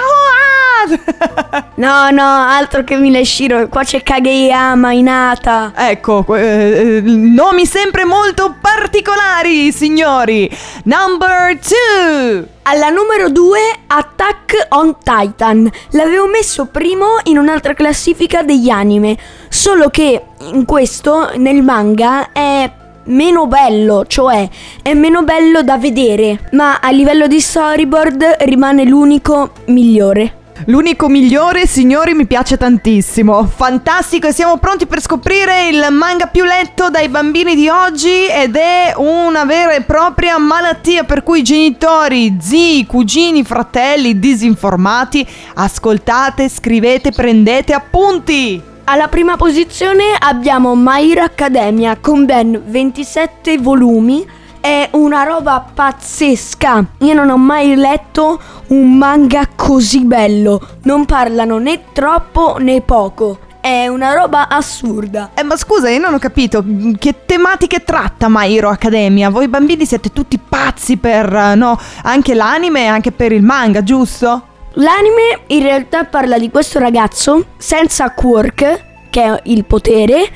No, 1.76 2.10
no, 2.10 2.22
altro 2.22 2.84
che 2.84 2.96
Mileshiro. 2.96 3.68
Qua 3.68 3.82
c'è 3.82 4.02
Kageyama, 4.02 4.92
Inata. 4.92 5.72
Ecco, 5.74 6.24
eh, 6.34 6.96
eh, 6.96 7.00
nomi 7.02 7.66
sempre 7.66 8.04
molto 8.04 8.54
particolari, 8.60 9.72
signori. 9.72 10.50
Number 10.84 11.58
2. 11.58 12.54
Alla 12.68 12.88
numero 12.88 13.28
2, 13.28 13.60
Attack 13.86 14.66
on 14.70 14.96
Titan. 15.02 15.70
L'avevo 15.90 16.26
messo 16.26 16.66
primo 16.66 17.18
in 17.24 17.38
un'altra 17.38 17.74
classifica 17.74 18.42
degli 18.42 18.70
anime. 18.70 19.16
Solo 19.56 19.88
che 19.88 20.22
in 20.52 20.66
questo, 20.66 21.30
nel 21.38 21.62
manga, 21.62 22.30
è 22.30 22.70
meno 23.04 23.46
bello, 23.46 24.04
cioè 24.06 24.46
è 24.82 24.92
meno 24.92 25.22
bello 25.22 25.62
da 25.62 25.78
vedere, 25.78 26.48
ma 26.52 26.78
a 26.78 26.90
livello 26.90 27.26
di 27.26 27.40
storyboard 27.40 28.36
rimane 28.40 28.84
l'unico 28.84 29.52
migliore. 29.68 30.44
L'unico 30.66 31.08
migliore, 31.08 31.66
signori, 31.66 32.12
mi 32.12 32.26
piace 32.26 32.58
tantissimo. 32.58 33.46
Fantastico 33.46 34.26
e 34.26 34.32
siamo 34.32 34.58
pronti 34.58 34.84
per 34.86 35.00
scoprire 35.00 35.68
il 35.68 35.86
manga 35.90 36.26
più 36.26 36.44
letto 36.44 36.90
dai 36.90 37.08
bambini 37.08 37.54
di 37.54 37.68
oggi 37.70 38.26
ed 38.26 38.56
è 38.56 38.92
una 38.96 39.46
vera 39.46 39.72
e 39.72 39.82
propria 39.82 40.36
malattia 40.36 41.04
per 41.04 41.22
cui 41.22 41.42
genitori, 41.42 42.36
zii, 42.38 42.84
cugini, 42.84 43.42
fratelli 43.42 44.18
disinformati, 44.18 45.26
ascoltate, 45.54 46.50
scrivete, 46.50 47.10
prendete 47.10 47.72
appunti. 47.72 48.74
Alla 48.88 49.08
prima 49.08 49.36
posizione 49.36 50.14
abbiamo 50.16 50.80
Hero 50.96 51.22
Academia 51.22 51.98
con 52.00 52.24
ben 52.24 52.62
27 52.66 53.58
volumi. 53.58 54.24
È 54.60 54.90
una 54.92 55.24
roba 55.24 55.58
pazzesca. 55.74 56.84
Io 56.98 57.12
non 57.12 57.28
ho 57.30 57.36
mai 57.36 57.74
letto 57.74 58.40
un 58.68 58.96
manga 58.96 59.48
così 59.56 60.04
bello. 60.04 60.64
Non 60.84 61.04
parlano 61.04 61.58
né 61.58 61.92
troppo 61.92 62.58
né 62.60 62.80
poco. 62.80 63.40
È 63.60 63.88
una 63.88 64.14
roba 64.14 64.46
assurda. 64.46 65.30
Eh, 65.34 65.42
ma 65.42 65.56
scusa, 65.56 65.90
io 65.90 65.98
non 65.98 66.14
ho 66.14 66.18
capito 66.20 66.64
che 66.96 67.26
tematiche 67.26 67.82
tratta 67.82 68.28
My 68.28 68.56
Hero 68.56 68.68
Academia. 68.68 69.30
Voi 69.30 69.48
bambini 69.48 69.84
siete 69.84 70.12
tutti 70.12 70.38
pazzi 70.38 70.96
per, 70.96 71.34
eh, 71.34 71.54
no, 71.56 71.76
anche 72.04 72.34
l'anime 72.34 72.84
e 72.84 72.86
anche 72.86 73.10
per 73.10 73.32
il 73.32 73.42
manga, 73.42 73.82
giusto? 73.82 74.54
L'anime 74.78 75.40
in 75.46 75.62
realtà 75.62 76.04
parla 76.04 76.38
di 76.38 76.50
questo 76.50 76.78
ragazzo 76.78 77.46
senza 77.56 78.10
quirk, 78.10 78.84
che 79.08 79.22
è 79.22 79.40
il 79.44 79.64
potere, 79.64 80.28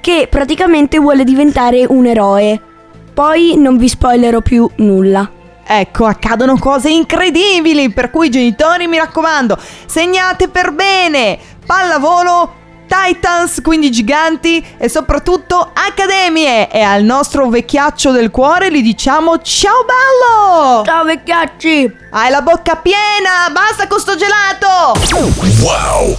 che 0.00 0.28
praticamente 0.30 1.00
vuole 1.00 1.24
diventare 1.24 1.84
un 1.88 2.06
eroe. 2.06 2.60
Poi 3.12 3.54
non 3.56 3.78
vi 3.78 3.88
spoilerò 3.88 4.42
più 4.42 4.70
nulla. 4.76 5.28
Ecco, 5.66 6.04
accadono 6.04 6.56
cose 6.56 6.90
incredibili, 6.90 7.90
per 7.90 8.10
cui 8.10 8.30
genitori, 8.30 8.86
mi 8.86 8.96
raccomando, 8.96 9.58
segnate 9.86 10.48
per 10.48 10.72
bene. 10.72 11.36
Pallavolo, 11.66 12.54
Titans, 12.90 13.60
quindi 13.62 13.88
giganti 13.92 14.66
e 14.76 14.88
soprattutto 14.88 15.70
accademie. 15.72 16.68
E 16.68 16.80
al 16.80 17.04
nostro 17.04 17.48
vecchiaccio 17.48 18.10
del 18.10 18.32
cuore 18.32 18.72
gli 18.72 18.82
diciamo 18.82 19.40
ciao 19.40 19.84
bello! 19.84 20.82
Ciao 20.84 21.04
vecchiacci! 21.04 21.96
Hai 22.10 22.30
la 22.30 22.42
bocca 22.42 22.74
piena, 22.74 23.48
basta 23.52 23.86
con 23.86 24.00
sto 24.00 24.16
gelato! 24.16 24.98
Wow. 25.60 26.18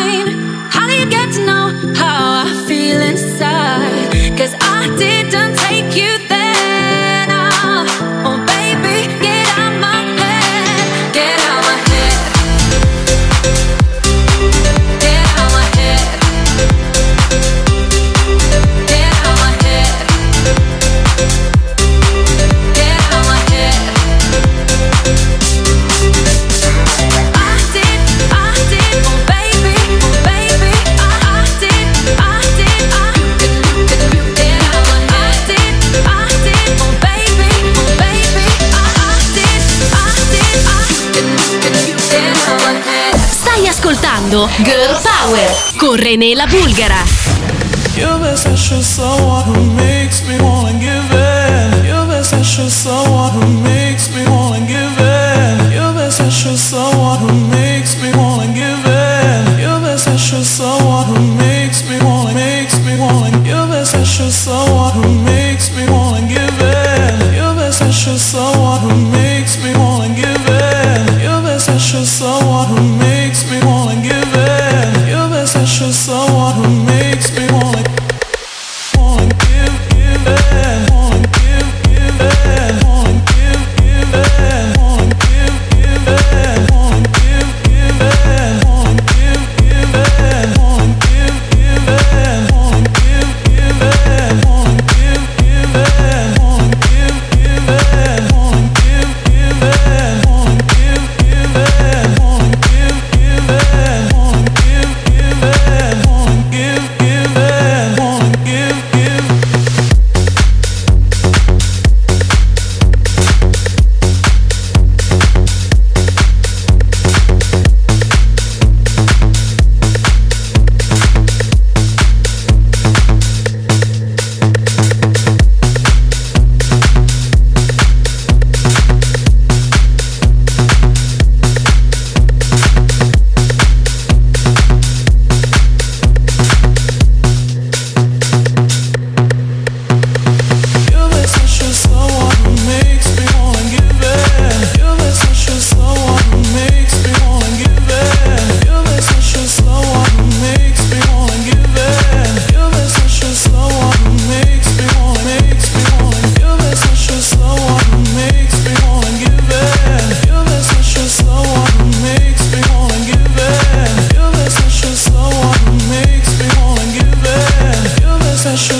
Power 45.23 45.49
con 45.77 45.97
René 45.97 46.35
la 46.35 46.47
Bulgara. 46.47 47.05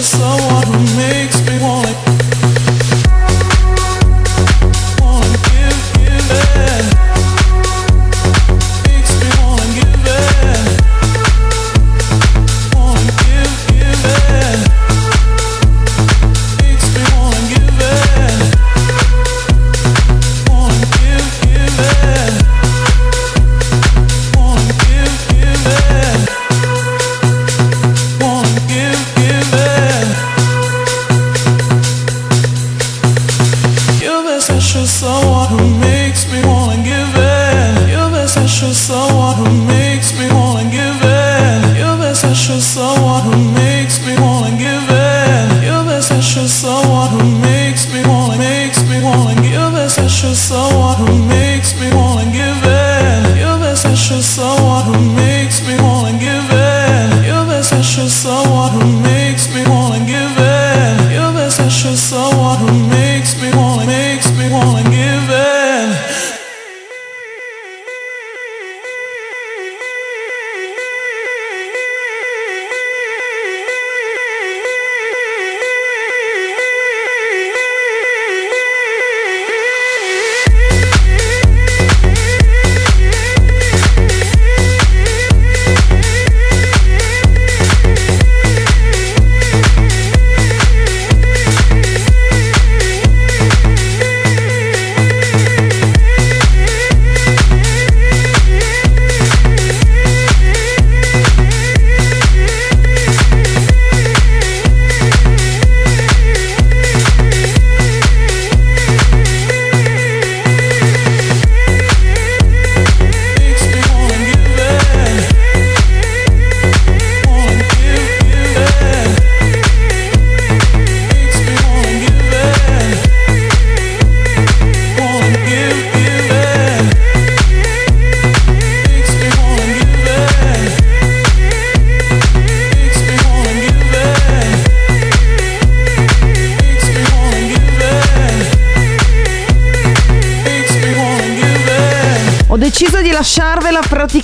someone 0.01 0.65
who 0.65 0.97
made 0.97 1.20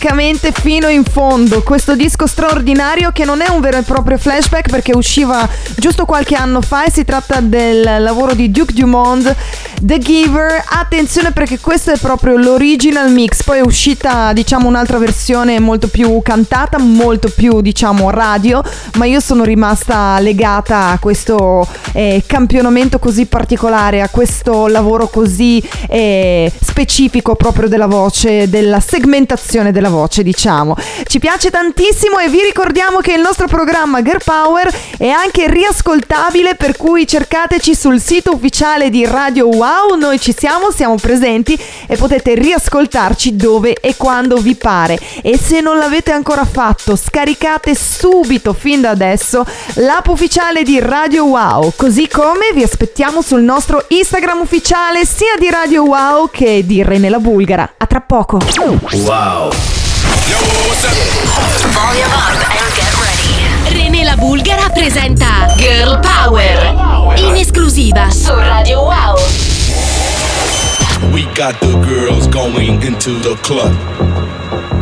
praticamente 0.07 0.53
fino 0.53 0.87
in 0.87 1.03
fondo. 1.03 1.61
Questo 1.63 1.93
disco 1.93 2.27
straordinario 2.27 3.11
che 3.11 3.25
non 3.25 3.41
è 3.41 3.49
un 3.49 3.59
vero 3.59 3.77
e 3.77 3.81
proprio 3.81 4.17
flashback 4.17 4.69
perché 4.69 4.95
usciva 4.95 5.47
giusto 5.75 6.05
qualche 6.05 6.35
anno 6.35 6.61
fa 6.61 6.85
e 6.85 6.91
si 6.91 7.03
tratta 7.03 7.41
del 7.41 8.01
lavoro 8.01 8.33
di 8.33 8.49
Duke 8.49 8.73
Dumont, 8.73 9.35
The 9.81 9.97
Giver. 9.97 10.63
Attenzione 10.65 11.33
perché 11.33 11.59
questo 11.59 11.91
è 11.91 11.97
proprio 11.97 12.37
l'original 12.37 13.11
mix. 13.11 13.43
Poi 13.43 13.57
è 13.57 13.61
uscita, 13.61 14.31
diciamo, 14.31 14.69
un'altra 14.69 14.97
versione 14.97 15.59
molto 15.59 15.89
più 15.89 16.21
cantata, 16.23 16.79
molto 16.79 17.27
più, 17.27 17.59
diciamo, 17.59 18.09
radio. 18.09 18.63
Ma 18.95 19.03
io 19.03 19.19
sono 19.19 19.43
rimasta 19.43 20.19
legata 20.19 20.87
a 20.87 20.99
questo 20.99 21.67
eh, 21.93 22.23
campionamento 22.25 22.99
così 22.99 23.25
particolare, 23.25 24.01
a 24.01 24.09
questo 24.09 24.67
lavoro 24.67 25.07
così 25.07 25.61
eh, 25.89 26.51
specifico 26.61 27.35
proprio 27.35 27.67
della 27.67 27.87
voce, 27.87 28.49
della 28.49 28.79
segmentazione 28.79 29.71
della 29.71 29.89
voce, 29.89 30.23
diciamo. 30.23 30.75
Ci 31.05 31.19
piace 31.19 31.49
tantissimo 31.49 32.19
e 32.19 32.29
vi 32.29 32.41
ricordiamo 32.41 32.99
che 32.99 33.13
il 33.13 33.21
nostro 33.21 33.47
programma 33.47 34.01
Girl 34.01 34.21
Power 34.23 34.71
è 34.97 35.09
anche 35.09 35.49
riascoltabile, 35.49 36.55
per 36.55 36.77
cui 36.77 37.07
cercateci 37.07 37.75
sul 37.75 37.99
sito 37.99 38.33
ufficiale 38.33 38.89
di 38.89 39.05
Radio 39.05 39.47
Wow, 39.47 39.95
noi 39.97 40.19
ci 40.19 40.33
siamo, 40.37 40.71
siamo 40.71 40.95
presenti 40.95 41.57
e 41.87 41.95
potete 41.95 42.35
riascoltarci 42.35 43.35
dove 43.35 43.73
e 43.73 43.95
quando 43.95 44.37
vi 44.37 44.55
pare. 44.55 44.99
E 45.21 45.37
se 45.37 45.61
non 45.61 45.77
l'avete 45.77 46.11
ancora 46.11 46.45
fatto, 46.45 46.95
scaricate 46.95 47.75
subito, 47.75 48.53
fin 48.53 48.81
da 48.81 48.89
adesso, 48.91 49.45
l'app 49.75 50.07
ufficiale 50.07 50.63
di 50.63 50.79
Radio 50.79 51.25
Wow, 51.25 51.73
così 51.77 52.07
come 52.09 52.51
vi 52.53 52.63
aspettiamo 52.63 53.21
sul 53.21 53.43
nostro 53.43 53.85
Instagram 53.87 54.41
ufficiale 54.41 55.05
sia 55.05 55.35
di 55.39 55.49
Radio 55.49 55.83
Wow 55.83 56.29
che 56.29 56.65
di 56.65 56.83
Rene 56.83 57.07
la 57.07 57.19
Bulgara. 57.19 57.75
A 57.77 57.85
tra 57.85 58.01
poco. 58.01 58.39
Wow. 58.91 59.51
René 63.69 64.03
la 64.03 64.15
Bulgara 64.15 64.69
presenta 64.69 65.53
Girl 65.55 65.99
Power 65.99 67.15
in 67.17 67.35
esclusiva 67.35 68.09
su 68.09 68.33
Radio 68.33 68.81
Wow. 68.81 69.56
We 71.13 71.25
got 71.33 71.59
the 71.61 71.79
girls 71.85 72.27
going 72.27 72.81
into 72.83 73.17
the 73.19 73.35
club. 73.41 73.73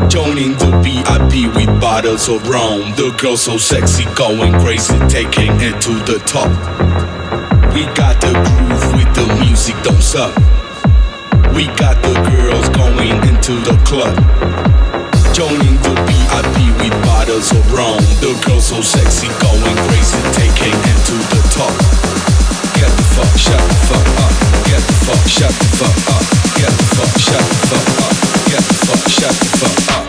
Joining 0.09 0.53
the 0.57 0.71
VIP 0.83 1.53
with 1.55 1.69
bottles 1.79 2.27
of 2.27 2.47
rum. 2.47 2.91
The 2.95 3.15
girls 3.21 3.41
so 3.43 3.57
sexy, 3.57 4.05
going 4.15 4.53
crazy, 4.59 4.97
taking 5.07 5.51
it 5.61 5.81
to 5.81 5.93
the 6.05 6.19
top. 6.25 6.49
We 7.73 7.85
got 7.93 8.19
the 8.21 8.33
groove 8.33 8.85
with 8.95 9.11
the 9.15 9.27
music, 9.43 9.75
don't 9.83 10.01
stop. 10.01 10.35
We 11.53 11.67
got 11.75 12.01
the 12.03 12.15
girls 12.31 12.69
going 12.69 13.15
into 13.27 13.59
the 13.63 13.77
club. 13.85 14.15
Joining 15.33 15.75
the 15.83 15.95
VIP 16.07 16.57
with 16.79 16.95
bottles 17.03 17.51
of 17.51 17.63
rum. 17.71 17.99
The 18.19 18.33
girls 18.45 18.67
so 18.67 18.81
sexy, 18.81 19.27
going 19.39 19.77
crazy, 19.87 20.19
taking 20.31 20.75
it 20.75 20.99
to 21.07 21.15
the 21.31 21.41
top. 21.51 21.75
Get 22.75 22.91
the 22.91 23.05
fuck, 23.15 23.37
shut 23.37 23.59
the 23.59 23.75
fuck 23.87 24.07
up. 24.25 24.44
Get 24.65 24.81
up. 24.81 25.25
Get 25.25 25.53
up. 25.81 26.25
Get 27.77 29.43
up. 29.63 30.05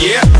Yeah. 0.00 0.39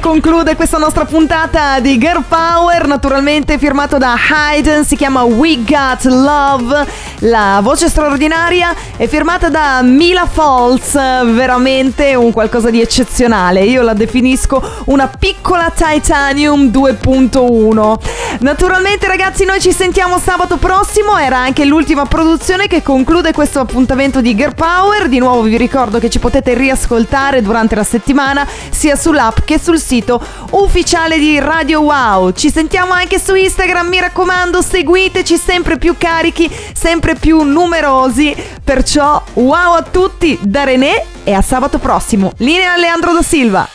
Conclude 0.00 0.54
questa 0.56 0.78
nostra 0.78 1.04
puntata 1.04 1.80
di 1.80 1.98
Girl 1.98 2.22
Power, 2.26 2.86
naturalmente 2.86 3.58
firmato 3.58 3.96
da 3.96 4.14
Hayden, 4.14 4.84
si 4.84 4.96
chiama 4.96 5.22
We 5.22 5.58
Got 5.64 6.04
Love. 6.04 6.86
La 7.22 7.58
voce 7.64 7.88
straordinaria 7.88 8.72
è 8.96 9.08
firmata 9.08 9.48
da 9.48 9.82
Mila 9.82 10.24
Falls, 10.24 10.92
veramente 10.92 12.14
un 12.14 12.30
qualcosa 12.30 12.70
di 12.70 12.80
eccezionale. 12.80 13.64
Io 13.64 13.82
la 13.82 13.92
definisco 13.92 14.62
una 14.84 15.08
piccola 15.08 15.72
Titanium 15.74 16.66
2.1. 16.66 17.98
Naturalmente 18.40 19.08
ragazzi 19.08 19.44
noi 19.44 19.60
ci 19.60 19.72
sentiamo 19.72 20.18
sabato 20.18 20.58
prossimo, 20.58 21.18
era 21.18 21.38
anche 21.38 21.64
l'ultima 21.64 22.06
produzione 22.06 22.68
che 22.68 22.82
conclude 22.82 23.32
questo 23.32 23.58
appuntamento 23.58 24.20
di 24.20 24.36
Girl 24.36 24.54
Power. 24.54 25.08
Di 25.08 25.18
nuovo 25.18 25.42
vi 25.42 25.56
ricordo 25.56 25.98
che 25.98 26.10
ci 26.10 26.20
potete 26.20 26.54
riascoltare 26.54 27.42
durante 27.42 27.74
la 27.74 27.82
settimana 27.82 28.46
sia 28.70 28.94
sull'app 28.94 29.38
che 29.44 29.58
sul 29.58 29.80
sito 29.80 30.20
ufficiale 30.50 31.18
di 31.18 31.40
Radio 31.40 31.80
Wow. 31.80 32.30
Ci 32.30 32.48
sentiamo 32.48 32.92
anche 32.92 33.18
su 33.18 33.34
Instagram, 33.34 33.88
mi 33.88 33.98
raccomando, 33.98 34.62
seguiteci 34.62 35.36
sempre 35.36 35.78
più 35.78 35.96
carichi, 35.98 36.48
sempre 37.08 37.14
più 37.14 37.42
numerosi. 37.42 38.34
Perciò 38.62 39.22
wow 39.34 39.74
a 39.74 39.82
tutti 39.82 40.38
da 40.42 40.64
René 40.64 41.04
e 41.24 41.32
a 41.32 41.40
sabato 41.40 41.78
prossimo. 41.78 42.32
Linea 42.38 42.76
Leandro 42.76 43.12
da 43.12 43.22
Silva. 43.22 43.68